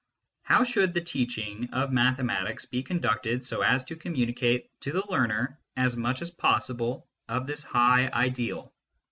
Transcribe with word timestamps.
How 0.41 0.63
should 0.63 0.95
the 0.95 1.01
teaching 1.03 1.69
of 1.73 1.91
mathematics 1.91 2.65
be 2.65 2.81
conducted 2.81 3.45
so 3.45 3.61
as 3.61 3.85
to 3.85 3.95
communicate 3.95 4.67
to 4.81 4.91
the 4.91 5.05
learner 5.09 5.59
as 5.77 5.95
much 5.95 6.23
as 6.23 6.31
possible 6.31 7.07
of 7.29 7.45
this 7.45 7.61
high 7.63 8.07
ideal 8.11 8.73